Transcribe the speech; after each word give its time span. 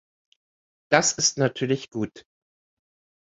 Das 0.89 1.13
ist 1.13 1.37
natürlich 1.37 1.91
gut. 1.91 2.25